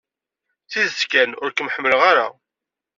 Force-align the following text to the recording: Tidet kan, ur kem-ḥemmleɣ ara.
Tidet 0.71 1.01
kan, 1.11 1.29
ur 1.43 1.51
kem-ḥemmleɣ 1.53 2.01
ara. 2.11 2.27